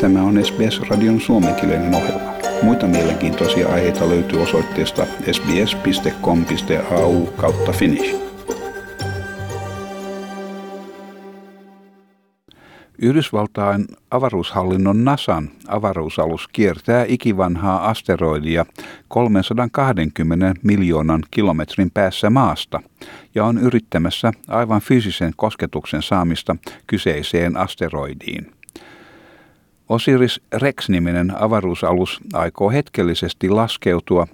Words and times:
Tämä 0.00 0.22
on 0.22 0.44
SBS-radion 0.44 1.20
suomenkielinen 1.20 1.94
ohjelma. 1.94 2.32
Muita 2.62 2.86
mielenkiintoisia 2.86 3.68
aiheita 3.68 4.08
löytyy 4.08 4.42
osoitteesta 4.42 5.06
sbs.com.au 5.32 7.26
kautta 7.26 7.72
finnish. 7.72 8.16
Yhdysvaltain 12.98 13.86
avaruushallinnon 14.10 15.04
NASAn 15.04 15.50
avaruusalus 15.68 16.48
kiertää 16.48 17.04
ikivanhaa 17.08 17.88
asteroidia 17.88 18.66
320 19.08 20.54
miljoonan 20.62 21.22
kilometrin 21.30 21.90
päässä 21.90 22.30
maasta 22.30 22.80
ja 23.34 23.44
on 23.44 23.58
yrittämässä 23.58 24.32
aivan 24.48 24.80
fyysisen 24.80 25.32
kosketuksen 25.36 26.02
saamista 26.02 26.56
kyseiseen 26.86 27.56
asteroidiin. 27.56 28.59
Osiris 29.90 30.40
Rex-niminen 30.52 31.32
avaruusalus 31.42 32.20
aikoo 32.32 32.70
hetkellisesti 32.70 33.48
laskeutua 33.48 34.26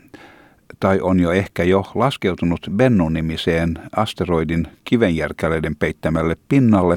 tai 0.81 1.01
on 1.01 1.21
jo 1.21 1.33
ehkä 1.33 1.65
jo 1.65 1.85
laskeutunut 1.95 2.61
Bennu-nimiseen 2.77 3.79
asteroidin 3.97 4.67
kivenjärkäleiden 4.85 5.77
peittämälle 5.77 6.37
pinnalle 6.49 6.97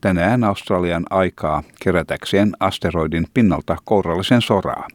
tänään 0.00 0.44
Australian 0.44 1.04
aikaa 1.10 1.62
kerätäkseen 1.80 2.52
asteroidin 2.60 3.26
pinnalta 3.34 3.76
kourallisen 3.84 4.42
soraa. 4.42 4.88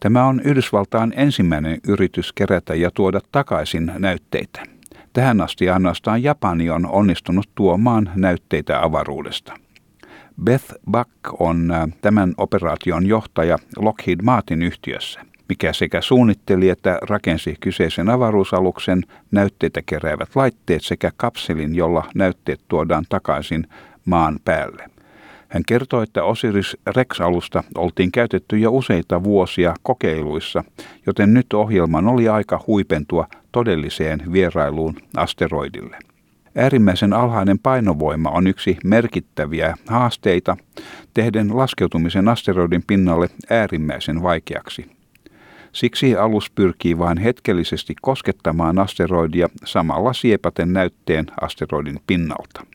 Tämä 0.00 0.24
on 0.24 0.40
Yhdysvaltain 0.44 1.14
ensimmäinen 1.16 1.80
yritys 1.88 2.32
kerätä 2.32 2.74
ja 2.74 2.90
tuoda 2.94 3.20
takaisin 3.32 3.92
näytteitä. 3.98 4.62
Tähän 5.12 5.40
asti 5.40 5.70
ainoastaan 5.70 6.22
Japani 6.22 6.70
on 6.70 6.86
onnistunut 6.86 7.48
tuomaan 7.54 8.10
näytteitä 8.16 8.82
avaruudesta. 8.82 9.54
Beth 10.44 10.74
Buck 10.90 11.10
on 11.38 11.70
äh, 11.70 11.88
tämän 12.00 12.34
operaation 12.36 13.06
johtaja 13.06 13.58
Lockheed 13.76 14.18
Martin 14.22 14.62
yhtiössä, 14.62 15.20
mikä 15.48 15.72
sekä 15.72 16.00
suunnitteli 16.00 16.68
että 16.68 16.98
rakensi 17.02 17.56
kyseisen 17.60 18.08
avaruusaluksen 18.08 19.02
näytteitä 19.30 19.80
keräävät 19.86 20.36
laitteet 20.36 20.84
sekä 20.84 21.10
kapselin, 21.16 21.74
jolla 21.74 22.04
näytteet 22.14 22.60
tuodaan 22.68 23.04
takaisin 23.08 23.66
maan 24.04 24.38
päälle. 24.44 24.90
Hän 25.48 25.62
kertoi, 25.66 26.02
että 26.02 26.24
Osiris 26.24 26.76
Rex-alusta 26.86 27.64
oltiin 27.74 28.12
käytetty 28.12 28.58
jo 28.58 28.70
useita 28.70 29.24
vuosia 29.24 29.74
kokeiluissa, 29.82 30.64
joten 31.06 31.34
nyt 31.34 31.52
ohjelman 31.52 32.08
oli 32.08 32.28
aika 32.28 32.64
huipentua 32.66 33.26
todelliseen 33.52 34.22
vierailuun 34.32 34.96
asteroidille. 35.16 35.98
Äärimmäisen 36.56 37.12
alhainen 37.12 37.58
painovoima 37.58 38.30
on 38.30 38.46
yksi 38.46 38.76
merkittäviä 38.84 39.74
haasteita, 39.88 40.56
tehden 41.14 41.56
laskeutumisen 41.56 42.28
asteroidin 42.28 42.82
pinnalle 42.86 43.28
äärimmäisen 43.50 44.22
vaikeaksi. 44.22 44.98
Siksi 45.72 46.16
alus 46.16 46.50
pyrkii 46.50 46.98
vain 46.98 47.18
hetkellisesti 47.18 47.94
koskettamaan 48.02 48.78
asteroidia 48.78 49.48
samalla 49.64 50.12
siepaten 50.12 50.72
näytteen 50.72 51.26
asteroidin 51.40 52.00
pinnalta. 52.06 52.66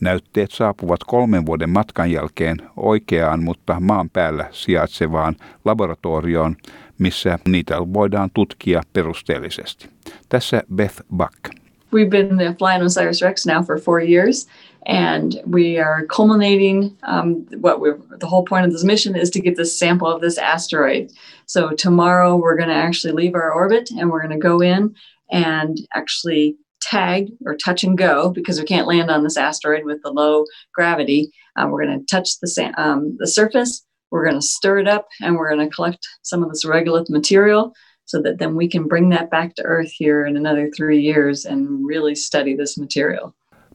Näytteet 0.00 0.50
saapuvat 0.50 1.04
kolmen 1.06 1.46
vuoden 1.46 1.70
matkan 1.70 2.10
jälkeen 2.10 2.56
oikeaan, 2.76 3.42
mutta 3.42 3.80
maan 3.80 4.10
päällä 4.10 4.48
sijaitsevaan 4.50 5.36
laboratorioon, 5.64 6.56
missä 6.98 7.38
niitä 7.48 7.78
voidaan 7.78 8.30
tutkia 8.34 8.82
perusteellisesti. 8.92 9.88
Tässä 10.28 10.62
Beth 10.74 11.02
Buck. 11.16 11.61
We've 11.92 12.08
been 12.08 12.56
flying 12.56 12.80
Osiris 12.80 13.20
Rex 13.20 13.44
now 13.44 13.62
for 13.62 13.76
four 13.76 14.00
years, 14.00 14.46
and 14.86 15.40
we 15.44 15.78
are 15.78 16.06
culminating. 16.06 16.96
Um, 17.02 17.46
what 17.60 17.80
we're 17.80 17.98
the 18.18 18.26
whole 18.26 18.44
point 18.46 18.64
of 18.64 18.72
this 18.72 18.82
mission 18.82 19.14
is 19.14 19.28
to 19.30 19.40
get 19.40 19.56
this 19.56 19.78
sample 19.78 20.08
of 20.08 20.22
this 20.22 20.38
asteroid. 20.38 21.12
So 21.44 21.70
tomorrow 21.70 22.34
we're 22.34 22.56
going 22.56 22.70
to 22.70 22.74
actually 22.74 23.12
leave 23.12 23.34
our 23.34 23.52
orbit 23.52 23.90
and 23.90 24.10
we're 24.10 24.26
going 24.26 24.40
to 24.40 24.42
go 24.42 24.60
in 24.60 24.94
and 25.30 25.76
actually 25.92 26.56
tag 26.80 27.30
or 27.44 27.56
touch 27.56 27.84
and 27.84 27.96
go 27.96 28.30
because 28.30 28.58
we 28.58 28.64
can't 28.64 28.88
land 28.88 29.10
on 29.10 29.22
this 29.22 29.36
asteroid 29.36 29.84
with 29.84 30.00
the 30.02 30.10
low 30.10 30.44
gravity. 30.74 31.30
Uh, 31.56 31.66
we're 31.68 31.84
going 31.84 31.98
to 31.98 32.06
touch 32.06 32.40
the, 32.40 32.72
um, 32.78 33.16
the 33.18 33.26
surface, 33.26 33.84
we're 34.10 34.24
going 34.24 34.40
to 34.40 34.46
stir 34.46 34.78
it 34.78 34.88
up, 34.88 35.06
and 35.20 35.36
we're 35.36 35.54
going 35.54 35.68
to 35.68 35.74
collect 35.74 36.06
some 36.22 36.42
of 36.42 36.48
this 36.48 36.64
regolith 36.64 37.10
material 37.10 37.72
so 38.04 38.22
that 38.22 38.38
then 38.38 38.54
we 38.56 38.68
can 38.68 38.88
bring 38.88 39.10
that 39.10 39.30
back 39.30 39.54
to 39.54 39.62
Earth 39.64 39.92
here 40.00 40.28
in 40.28 40.36
another 40.36 40.68
three 40.76 41.08
years 41.10 41.46
and 41.46 41.66
really 41.88 42.14
study 42.14 42.56
this 42.56 42.78
material. 42.78 43.30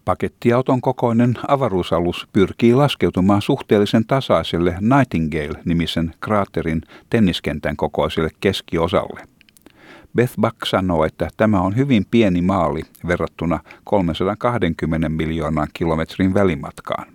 Pakettiauton 0.06 0.82
kokoinen 0.82 1.34
avaruusalus 1.48 2.28
pyrkii 2.34 2.74
laskeutumaan 2.74 3.42
suhteellisen 3.42 4.06
tasaiselle 4.06 4.78
Nightingale-nimisen 4.82 6.14
kraatterin 6.20 6.82
tenniskentän 7.10 7.78
kokoiselle 7.78 8.30
keskiosalle. 8.40 9.22
Beth 10.16 10.34
Buck 10.42 10.66
sanoo, 10.66 11.06
että 11.06 11.28
tämä 11.38 11.62
on 11.62 11.76
hyvin 11.76 12.06
pieni 12.12 12.42
maali 12.42 12.82
verrattuna 13.08 13.60
320 13.84 15.10
miljoonan 15.10 15.68
kilometrin 15.74 16.34
välimatkaan. 16.34 17.08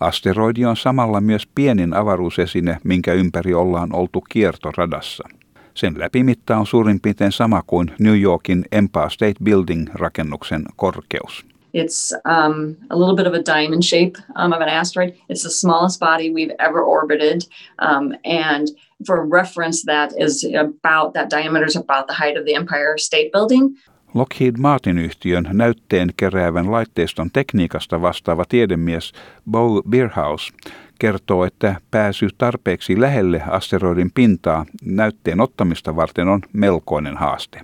Asteroidi 0.00 0.64
on 0.64 0.76
samalla 0.76 1.20
myös 1.20 1.48
pienin 1.54 1.94
avaruusesine, 1.94 2.78
minkä 2.84 3.12
ympäri 3.12 3.54
ollaan 3.54 3.94
oltu 3.94 4.20
kiertoradassa. 4.20 5.28
Sen 5.74 5.94
läpimitta 5.98 6.56
on 6.56 6.66
suurin 6.66 7.00
piirtein 7.00 7.32
sama 7.32 7.62
kuin 7.66 7.90
New 7.98 8.20
Yorkin 8.20 8.64
Empire 8.72 9.10
State 9.10 9.44
Building 9.44 9.86
rakennuksen 9.94 10.64
korkeus. 10.76 11.44
It's 11.72 12.14
um, 12.24 12.76
a 12.90 12.98
little 12.98 13.16
bit 13.16 13.26
of 13.26 13.34
a 13.34 13.42
diamond 13.42 13.82
shape 13.82 14.16
um, 14.36 14.52
of 14.52 14.60
an 14.60 14.68
asteroid. 14.68 15.14
It's 15.28 15.42
the 15.42 15.50
smallest 15.50 16.00
body 16.00 16.30
we've 16.30 16.54
ever 16.58 16.80
orbited, 16.80 17.40
um, 17.78 18.14
and 18.24 18.68
for 19.06 19.26
reference, 19.26 19.82
that 19.86 20.12
is 20.16 20.44
about 20.44 21.14
that 21.14 21.30
diameter 21.30 21.66
is 21.66 21.76
about 21.76 22.06
the 22.06 22.14
height 22.14 22.36
of 22.36 22.44
the 22.44 22.54
Empire 22.54 22.98
State 22.98 23.32
Building. 23.32 23.76
Lockheed 24.14 24.54
Martin-yhtiön 24.58 25.48
näytteen 25.52 26.10
keräävän 26.16 26.72
laitteiston 26.72 27.30
tekniikasta 27.32 28.02
vastaava 28.02 28.44
tiedemies 28.48 29.12
Bo 29.50 29.82
Bierhaus 29.82 30.52
kertoo, 30.98 31.44
että 31.44 31.76
pääsy 31.90 32.28
tarpeeksi 32.38 33.00
lähelle 33.00 33.42
asteroidin 33.48 34.10
pintaa 34.14 34.66
näytteen 34.84 35.40
ottamista 35.40 35.96
varten 35.96 36.28
on 36.28 36.40
melkoinen 36.52 37.16
haaste. 37.16 37.60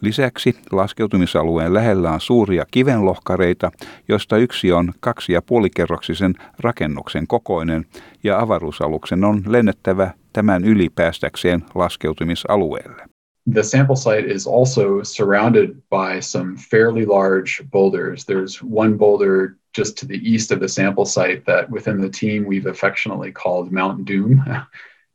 Lisäksi 0.00 0.56
laskeutumisalueen 0.72 1.74
lähellä 1.74 2.10
on 2.10 2.20
suuria 2.20 2.64
kivenlohkareita, 2.70 3.70
joista 4.08 4.36
yksi 4.36 4.72
on 4.72 4.92
kaksi 5.00 5.32
ja 5.32 5.42
puolikerroksisen 5.42 6.34
rakennuksen 6.58 7.26
kokoinen 7.26 7.86
ja 8.24 8.40
avaruusaluksen 8.40 9.24
on 9.24 9.42
lennettävä 9.46 10.10
tämän 10.32 10.64
yli 10.64 10.88
päästäkseen 10.94 11.64
laskeutumisalueelle. 11.74 13.13
The 13.46 13.62
sample 13.62 13.96
site 13.96 14.24
is 14.24 14.46
also 14.46 15.02
surrounded 15.02 15.86
by 15.90 16.20
some 16.20 16.56
fairly 16.56 17.04
large 17.04 17.62
boulders. 17.70 18.24
There's 18.24 18.62
one 18.62 18.96
boulder 18.96 19.58
just 19.74 19.98
to 19.98 20.06
the 20.06 20.18
east 20.18 20.50
of 20.50 20.60
the 20.60 20.68
sample 20.68 21.04
site 21.04 21.44
that 21.44 21.68
within 21.68 22.00
the 22.00 22.08
team 22.08 22.46
we've 22.46 22.66
affectionately 22.66 23.32
called 23.32 23.72
Mount 23.72 24.04
Doom. 24.04 24.44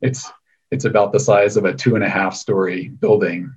It's 0.02 0.32
it's 0.70 0.86
about 0.86 1.12
the 1.12 1.20
size 1.20 1.58
of 1.58 1.66
a 1.66 1.74
two 1.74 1.94
and 1.94 2.02
a 2.02 2.08
half 2.08 2.34
story 2.34 2.88
building 2.88 3.52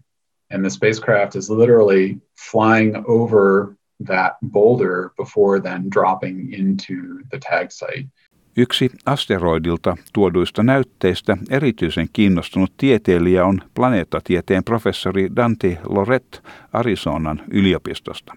and 0.53 0.63
the 0.63 0.69
spacecraft 0.69 1.35
is 1.35 1.50
literally 1.50 2.19
flying 2.35 3.03
over 3.07 3.75
that 4.01 4.38
boulder 4.44 5.12
before 5.17 5.59
then 5.59 5.89
dropping 5.89 6.53
into 6.53 7.23
the 7.31 7.39
tag 7.39 7.72
site. 7.72 8.07
Yksi 8.57 8.91
asteroidilta 9.05 9.97
tuoduista 10.13 10.63
näytteistä 10.63 11.37
erityisen 11.49 12.07
kiinnostunut 12.13 12.73
tieteilijä 12.77 13.45
on 13.45 13.61
planeettatieteen 13.75 14.63
professori 14.63 15.29
Dante 15.35 15.77
Lorette 15.89 16.39
Arizonan 16.73 17.41
yliopistosta. 17.51 18.33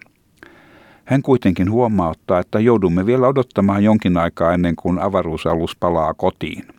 Hän 1.05 1.21
kuitenkin 1.21 1.71
huomauttaa, 1.71 2.39
että 2.39 2.59
joudumme 2.59 3.05
vielä 3.05 3.27
odottamaan 3.27 3.83
jonkin 3.83 4.17
aikaa 4.17 4.53
ennen 4.53 4.75
kuin 4.75 4.99
avaruusalus 4.99 5.75
palaa 5.75 6.13
kotiin. 6.13 6.76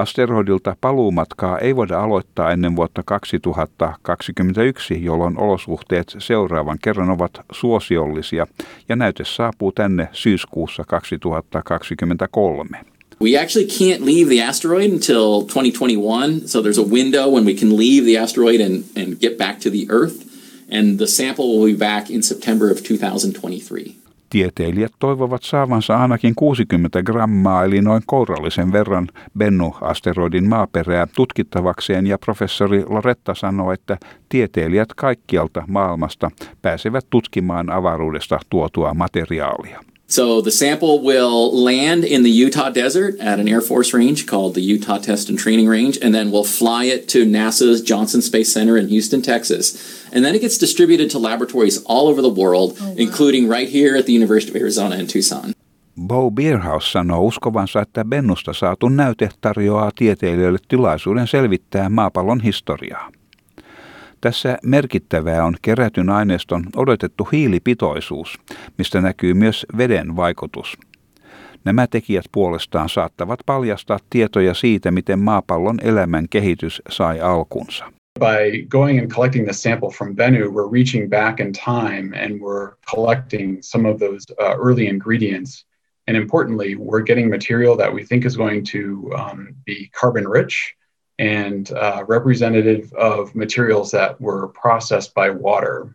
Asteroidilta 0.00 0.76
paluumatkaa 0.80 1.58
ei 1.58 1.76
voida 1.76 2.00
aloittaa 2.00 2.52
ennen 2.52 2.76
vuotta 2.76 3.02
2021, 3.02 5.04
jolloin 5.04 5.38
olosuhteet 5.38 6.16
seuraavan 6.18 6.78
kerran 6.82 7.10
ovat 7.10 7.40
suosiollisia 7.52 8.46
ja 8.88 8.96
näyte 8.96 9.24
saapuu 9.24 9.72
tänne 9.72 10.08
syyskuussa 10.12 10.84
2023. 10.84 12.78
We 13.22 13.38
actually 13.38 13.68
can't 13.68 14.04
leave 14.04 14.34
the 14.34 14.44
asteroid 14.44 14.92
until 14.92 15.40
2021, 15.40 16.40
so 16.46 16.62
there's 16.62 16.78
a 16.78 16.90
window 16.90 17.32
when 17.32 17.44
we 17.44 17.54
can 17.54 17.76
leave 17.76 18.04
the 18.04 18.18
asteroid 18.18 18.60
and, 18.60 18.84
and 18.96 19.16
get 19.20 19.38
back 19.38 19.58
to 19.58 19.70
the 19.70 19.86
Earth, 19.88 20.14
and 20.78 20.98
the 20.98 21.06
sample 21.06 21.44
will 21.44 21.72
be 21.72 21.78
back 21.78 22.10
in 22.10 22.22
September 22.22 22.72
of 22.72 22.82
2023. 22.82 23.96
Tieteilijät 24.30 24.92
toivovat 24.98 25.42
saavansa 25.42 25.98
ainakin 25.98 26.34
60 26.34 27.02
grammaa 27.02 27.64
eli 27.64 27.82
noin 27.82 28.02
kourallisen 28.06 28.72
verran 28.72 29.08
Bennu-asteroidin 29.38 30.48
maaperää 30.48 31.06
tutkittavakseen 31.16 32.06
ja 32.06 32.18
professori 32.18 32.84
Loretta 32.88 33.34
sanoi, 33.34 33.74
että 33.74 33.98
tieteilijät 34.28 34.88
kaikkialta 34.96 35.62
maailmasta 35.68 36.30
pääsevät 36.62 37.06
tutkimaan 37.10 37.70
avaruudesta 37.70 38.38
tuotua 38.50 38.94
materiaalia. 38.94 39.80
So 40.10 40.40
the 40.40 40.50
sample 40.50 41.00
will 41.00 41.52
land 41.54 42.04
in 42.04 42.24
the 42.24 42.30
Utah 42.30 42.70
desert 42.70 43.20
at 43.20 43.38
an 43.38 43.46
Air 43.46 43.60
Force 43.60 43.94
range 43.94 44.26
called 44.26 44.54
the 44.54 44.60
Utah 44.60 44.98
Test 44.98 45.28
and 45.28 45.38
Training 45.38 45.68
Range, 45.68 45.96
and 46.02 46.12
then 46.12 46.32
we'll 46.32 46.42
fly 46.42 46.84
it 46.86 47.06
to 47.10 47.24
NASA's 47.24 47.80
Johnson 47.80 48.20
Space 48.20 48.52
Center 48.52 48.76
in 48.76 48.88
Houston, 48.88 49.22
Texas. 49.22 49.76
And 50.12 50.24
then 50.24 50.34
it 50.34 50.40
gets 50.40 50.58
distributed 50.58 51.10
to 51.10 51.20
laboratories 51.20 51.84
all 51.84 52.08
over 52.08 52.22
the 52.22 52.40
world, 52.40 52.76
oh, 52.80 52.88
wow. 52.88 52.94
including 52.96 53.48
right 53.48 53.68
here 53.68 53.96
at 53.96 54.06
the 54.06 54.12
University 54.12 54.50
of 54.50 54.60
Arizona 54.60 54.96
in 54.96 55.06
Tucson. 55.06 55.52
Bo 56.06 56.30
Bierhaus 56.30 56.92
sanoo 56.92 57.26
uskovansa, 57.26 57.80
että 57.80 58.04
Bennusta 58.04 58.52
saatu 58.52 58.88
näyte 58.88 59.28
tarjoaa 59.40 59.90
tieteilijöille 59.94 60.58
tilaisuuden 60.68 61.26
selvittää 61.26 61.88
maapallon 61.88 62.40
historiaa. 62.40 63.10
Tässä 64.20 64.58
merkittävää 64.64 65.44
on 65.44 65.54
kerätyn 65.62 66.10
aineiston 66.10 66.64
odotettu 66.76 67.24
hiilipitoisuus, 67.32 68.38
mistä 68.78 69.00
näkyy 69.00 69.34
myös 69.34 69.66
veden 69.76 70.16
vaikutus. 70.16 70.78
Nämä 71.64 71.86
tekijät 71.86 72.24
puolestaan 72.32 72.88
saattavat 72.88 73.40
paljastaa 73.46 73.98
tietoja 74.10 74.54
siitä, 74.54 74.90
miten 74.90 75.18
maapallon 75.18 75.78
elämän 75.82 76.26
kehitys 76.30 76.82
sai 76.88 77.20
alkunsa. 77.20 77.84
By 78.18 78.66
going 78.68 79.00
and 79.00 79.10
collecting 79.10 79.44
the 79.44 79.52
sample 79.52 79.90
from 79.98 80.16
Bennu, 80.16 80.50
we're 80.50 80.72
reaching 80.72 81.10
back 81.10 81.40
in 81.40 81.52
time 81.52 82.12
and 82.24 82.40
we're 82.40 82.72
collecting 82.94 83.58
some 83.60 83.88
of 83.90 83.98
those 83.98 84.34
uh, 84.40 84.68
early 84.68 84.86
ingredients. 84.86 85.66
And 86.08 86.16
importantly, 86.16 86.76
we're 86.76 87.04
getting 87.04 87.30
material 87.30 87.76
that 87.76 87.94
we 87.94 88.04
think 88.04 88.24
is 88.24 88.36
going 88.36 88.64
to 88.64 89.12
um, 89.16 89.48
be 89.66 89.90
carbon 90.00 90.28
rich 90.28 90.76
and 91.20 91.70
uh, 91.72 92.02
representative 92.08 92.92
of 92.94 93.34
materials 93.34 93.90
that 93.90 94.18
were 94.20 94.48
processed 94.48 95.14
by 95.14 95.28
water. 95.28 95.94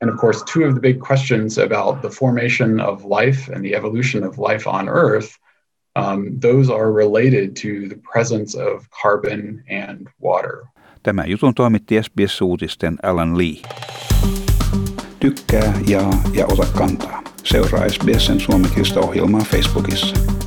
And 0.00 0.08
of 0.10 0.16
course, 0.16 0.42
two 0.44 0.64
of 0.64 0.74
the 0.74 0.80
big 0.80 1.00
questions 1.00 1.58
about 1.58 2.02
the 2.02 2.10
formation 2.10 2.80
of 2.80 3.04
life 3.04 3.48
and 3.48 3.64
the 3.64 3.74
evolution 3.74 4.22
of 4.24 4.38
life 4.38 4.66
on 4.66 4.88
Earth, 4.88 5.36
um, 5.96 6.38
those 6.38 6.70
are 6.70 6.92
related 6.92 7.56
to 7.56 7.88
the 7.88 7.96
presence 8.12 8.54
of 8.54 8.88
carbon 9.02 9.64
and 9.68 10.08
water. 10.20 10.64
Tämä 11.02 11.24
jutun 11.26 11.54
toimitti 11.54 12.02
SBS-uutisten 12.02 12.98
Alan 13.02 13.38
Lee. 13.38 13.62
Tykkää, 15.20 15.74
jaa 15.88 16.22
ja 16.34 16.46
ota 16.46 16.66
kantaa. 16.78 17.22
Seuraa 17.44 17.88
SBSn 17.88 18.40
suomenkielistä 18.40 19.00
ohjelmaa 19.00 19.40
Facebookissa. 19.40 20.41